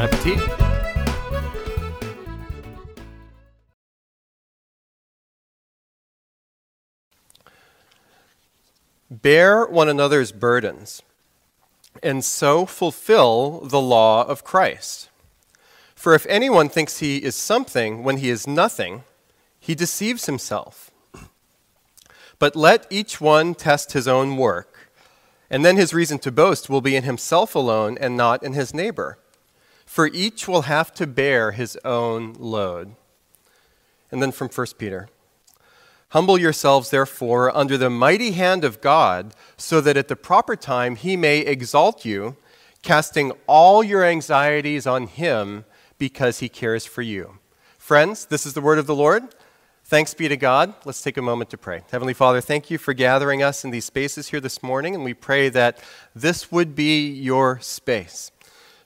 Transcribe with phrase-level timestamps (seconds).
[0.00, 0.40] Bon appetit!
[9.10, 11.02] Bear one another's burdens,
[12.02, 15.10] and so fulfill the law of Christ.
[15.94, 19.04] For if anyone thinks he is something when he is nothing,
[19.58, 20.90] he deceives himself.
[22.38, 24.88] But let each one test his own work,
[25.50, 28.72] and then his reason to boast will be in himself alone and not in his
[28.72, 29.18] neighbor.
[29.90, 32.94] For each will have to bear his own load.
[34.12, 35.08] And then from 1 Peter
[36.10, 40.94] Humble yourselves, therefore, under the mighty hand of God, so that at the proper time
[40.94, 42.36] he may exalt you,
[42.82, 45.64] casting all your anxieties on him
[45.98, 47.40] because he cares for you.
[47.76, 49.24] Friends, this is the word of the Lord.
[49.84, 50.72] Thanks be to God.
[50.84, 51.82] Let's take a moment to pray.
[51.90, 55.14] Heavenly Father, thank you for gathering us in these spaces here this morning, and we
[55.14, 55.80] pray that
[56.14, 58.30] this would be your space.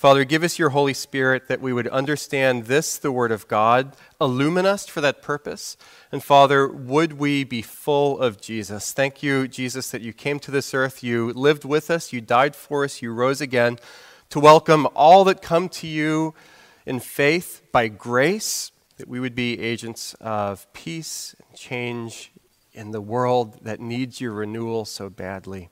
[0.00, 3.94] Father, give us your Holy Spirit that we would understand this, the Word of God,
[4.18, 5.76] illumine us for that purpose.
[6.10, 8.94] And Father, would we be full of Jesus?
[8.94, 12.56] Thank you, Jesus, that you came to this earth, you lived with us, you died
[12.56, 13.78] for us, you rose again
[14.30, 16.32] to welcome all that come to you
[16.86, 22.32] in faith by grace, that we would be agents of peace and change
[22.72, 25.68] in the world that needs your renewal so badly,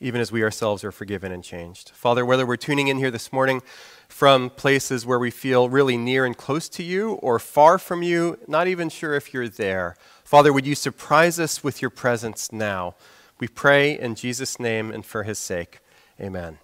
[0.00, 1.90] even as we ourselves are forgiven and changed.
[1.90, 3.62] Father, whether we're tuning in here this morning
[4.08, 8.38] from places where we feel really near and close to you or far from you,
[8.46, 12.94] not even sure if you're there, Father, would you surprise us with your presence now?
[13.40, 15.80] We pray in Jesus' name and for his sake.
[16.20, 16.58] Amen.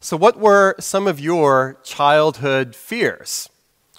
[0.00, 3.48] So, what were some of your childhood fears?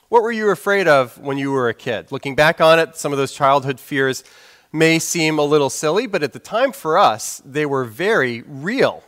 [0.10, 2.12] What were you afraid of when you were a kid?
[2.12, 4.24] Looking back on it, some of those childhood fears
[4.76, 9.04] may seem a little silly, but at the time for us, they were very real.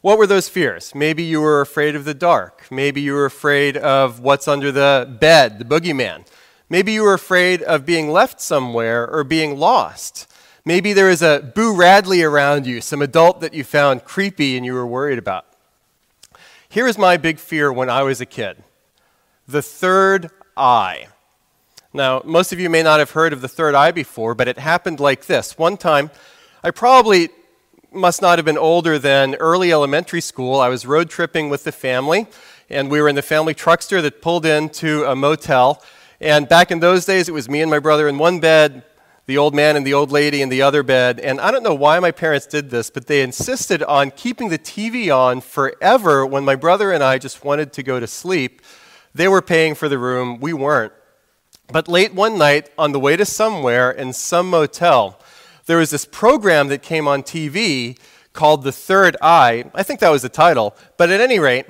[0.00, 0.94] What were those fears?
[0.94, 2.66] Maybe you were afraid of the dark.
[2.70, 6.26] Maybe you were afraid of what's under the bed, the boogeyman.
[6.68, 10.32] Maybe you were afraid of being left somewhere or being lost.
[10.64, 14.64] Maybe there was a Boo Radley around you, some adult that you found creepy and
[14.64, 15.44] you were worried about.
[16.68, 18.62] Here is my big fear when I was a kid
[19.46, 21.08] the third eye.
[21.94, 24.58] Now, most of you may not have heard of the third eye before, but it
[24.58, 25.58] happened like this.
[25.58, 26.10] One time,
[26.64, 27.28] I probably
[27.92, 30.58] must not have been older than early elementary school.
[30.58, 32.28] I was road tripping with the family,
[32.70, 35.82] and we were in the family truckster that pulled into a motel.
[36.18, 38.84] And back in those days, it was me and my brother in one bed,
[39.26, 41.20] the old man and the old lady in the other bed.
[41.20, 44.58] And I don't know why my parents did this, but they insisted on keeping the
[44.58, 48.62] TV on forever when my brother and I just wanted to go to sleep.
[49.14, 50.94] They were paying for the room, we weren't.
[51.72, 55.18] But late one night, on the way to somewhere in some motel,
[55.64, 57.98] there was this program that came on TV
[58.34, 59.64] called The Third Eye.
[59.74, 60.76] I think that was the title.
[60.98, 61.64] But at any rate,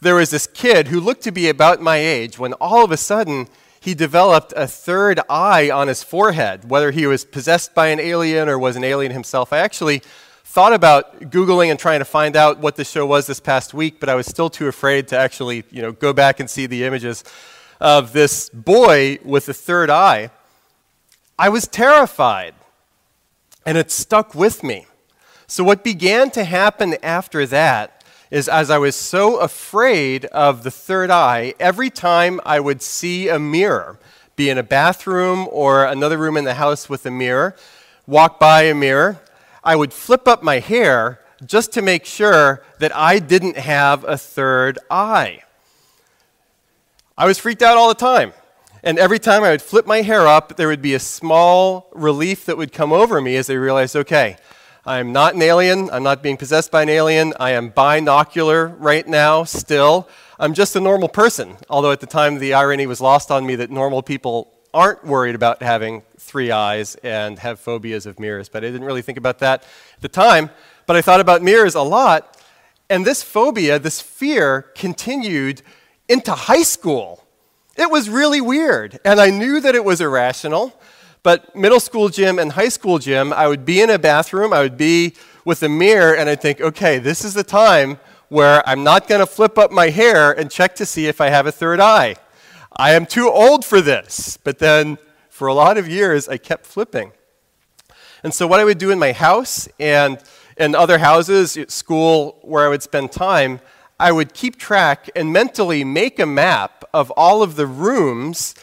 [0.00, 2.96] there was this kid who looked to be about my age when all of a
[2.96, 3.46] sudden
[3.78, 8.48] he developed a third eye on his forehead, whether he was possessed by an alien
[8.48, 9.52] or was an alien himself.
[9.52, 10.02] I actually
[10.44, 14.00] thought about Googling and trying to find out what the show was this past week,
[14.00, 16.84] but I was still too afraid to actually you know, go back and see the
[16.84, 17.24] images
[17.82, 20.30] of this boy with a third eye.
[21.36, 22.54] I was terrified,
[23.66, 24.86] and it stuck with me.
[25.48, 30.70] So, what began to happen after that is as I was so afraid of the
[30.70, 33.98] third eye, every time I would see a mirror,
[34.36, 37.56] be in a bathroom or another room in the house with a mirror,
[38.06, 39.20] walk by a mirror,
[39.64, 44.16] I would flip up my hair just to make sure that I didn't have a
[44.16, 45.42] third eye.
[47.16, 48.32] I was freaked out all the time.
[48.82, 52.46] And every time I would flip my hair up, there would be a small relief
[52.46, 54.36] that would come over me as I realized, okay,
[54.84, 55.90] I'm not an alien.
[55.90, 57.34] I'm not being possessed by an alien.
[57.38, 60.08] I am binocular right now, still.
[60.40, 61.56] I'm just a normal person.
[61.68, 65.34] Although at the time, the irony was lost on me that normal people aren't worried
[65.34, 68.48] about having three eyes and have phobias of mirrors.
[68.48, 69.62] But I didn't really think about that
[69.94, 70.50] at the time.
[70.86, 72.36] But I thought about mirrors a lot.
[72.90, 75.62] And this phobia, this fear, continued
[76.12, 77.24] into high school.
[77.76, 79.00] It was really weird.
[79.04, 80.78] And I knew that it was irrational.
[81.22, 84.60] But middle school gym and high school gym, I would be in a bathroom, I
[84.60, 85.14] would be
[85.44, 87.98] with a mirror, and I'd think, okay, this is the time
[88.28, 91.28] where I'm not going to flip up my hair and check to see if I
[91.28, 92.16] have a third eye.
[92.76, 94.36] I am too old for this.
[94.42, 94.98] But then
[95.28, 97.12] for a lot of years, I kept flipping.
[98.24, 100.18] And so, what I would do in my house and
[100.56, 103.60] in other houses, school where I would spend time,
[104.02, 108.56] I would keep track and mentally make a map of all of the rooms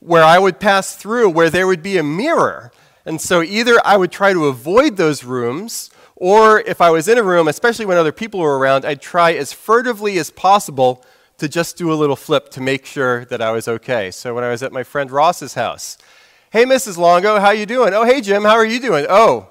[0.00, 2.72] where I would pass through where there would be a mirror.
[3.06, 7.18] And so, either I would try to avoid those rooms or if I was in
[7.18, 11.04] a room, especially when other people were around, I'd try as furtively as possible
[11.38, 14.10] to just do a little flip to make sure that I was okay.
[14.10, 15.98] So when I was at my friend Ross's house,
[16.50, 16.98] hey, Mrs.
[16.98, 17.94] Longo, how you doing?
[17.94, 19.06] Oh, hey, Jim, how are you doing?
[19.08, 19.50] Oh,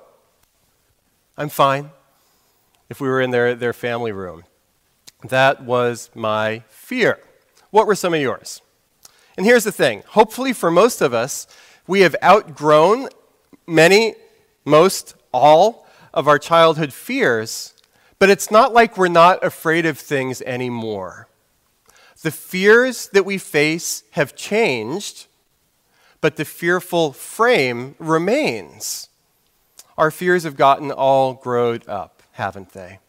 [1.38, 1.92] I'm fine.
[2.90, 4.44] If we were in their, their family room.
[5.24, 7.20] That was my fear.
[7.72, 8.62] What were some of yours?
[9.38, 11.48] And here's the thing hopefully, for most of us,
[11.88, 13.10] we have outgrown
[13.68, 14.16] many,
[14.66, 17.74] most, all of our childhood fears,
[18.18, 21.28] but it's not like we're not afraid of things anymore.
[22.22, 25.28] The fears that we face have changed,
[26.20, 29.10] but the fearful frame remains.
[29.98, 33.00] Our fears have gotten all grown up, haven't they?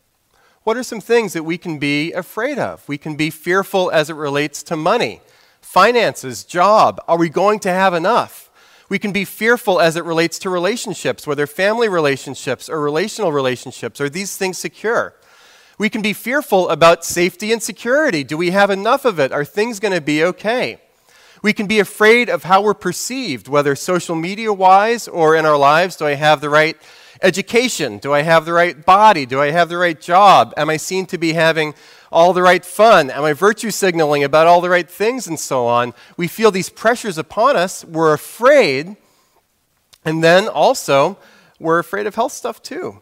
[0.62, 2.86] What are some things that we can be afraid of?
[2.86, 5.22] We can be fearful as it relates to money,
[5.62, 7.00] finances, job.
[7.08, 8.50] Are we going to have enough?
[8.90, 14.02] We can be fearful as it relates to relationships, whether family relationships or relational relationships.
[14.02, 15.14] Are these things secure?
[15.78, 18.22] We can be fearful about safety and security.
[18.22, 19.32] Do we have enough of it?
[19.32, 20.78] Are things going to be okay?
[21.42, 25.56] We can be afraid of how we're perceived, whether social media wise or in our
[25.56, 25.96] lives.
[25.96, 26.76] Do I have the right
[27.22, 27.98] education?
[27.98, 29.26] Do I have the right body?
[29.26, 30.54] Do I have the right job?
[30.56, 31.74] Am I seen to be having
[32.10, 33.10] all the right fun?
[33.10, 35.94] Am I virtue signaling about all the right things and so on?
[36.16, 37.84] We feel these pressures upon us.
[37.84, 38.96] We're afraid.
[40.04, 41.18] And then also,
[41.58, 43.00] we're afraid of health stuff too.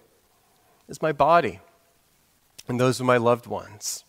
[0.89, 1.61] Is my body
[2.67, 4.05] and those of my loved ones?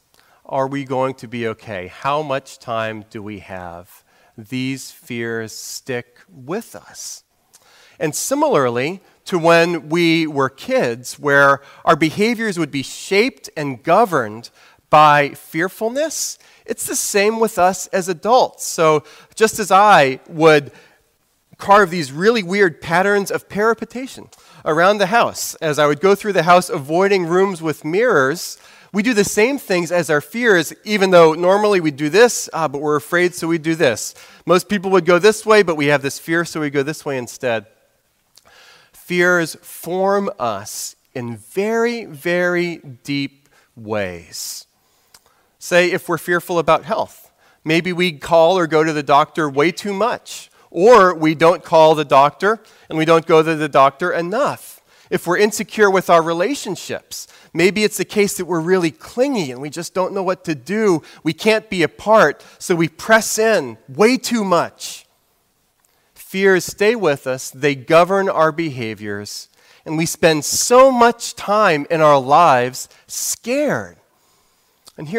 [0.46, 1.88] Are we going to be okay?
[1.88, 4.04] How much time do we have?
[4.38, 7.24] These fears stick with us.
[8.00, 14.50] And similarly, to when we were kids, where our behaviors would be shaped and governed
[14.90, 16.40] by fearfulness.
[16.66, 18.66] It's the same with us as adults.
[18.66, 19.04] So,
[19.36, 20.72] just as I would
[21.60, 24.34] carve these really weird patterns of parapetation
[24.66, 28.58] around the house, as I would go through the house avoiding rooms with mirrors,
[28.92, 32.68] we do the same things as our fears, even though normally we do this, ah,
[32.68, 34.16] but we're afraid, so we do this.
[34.48, 37.06] Most people would go this way, but we have this fear, so we go this
[37.06, 37.68] way instead
[39.10, 44.68] fears form us in very, very deep ways.
[45.58, 47.32] Say, if we're fearful about health,
[47.64, 51.96] maybe we call or go to the doctor way too much, or we don't call
[51.96, 54.80] the doctor and we don't go to the doctor enough.
[55.10, 59.60] If we're insecure with our relationships, maybe it's the case that we're really clingy and
[59.60, 61.02] we just don't know what to do.
[61.24, 65.08] We can't be apart, so we press in way too much
[66.30, 69.50] fears stay with us, they govern our behaviors,
[69.84, 73.98] and we spend so much time in our lives scared.
[74.96, 75.18] And here